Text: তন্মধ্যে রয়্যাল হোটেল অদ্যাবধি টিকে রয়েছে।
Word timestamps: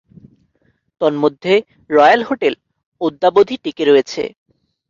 তন্মধ্যে 1.01 1.53
রয়্যাল 1.89 2.21
হোটেল 2.29 2.53
অদ্যাবধি 3.01 3.55
টিকে 3.63 3.83
রয়েছে। 3.85 4.23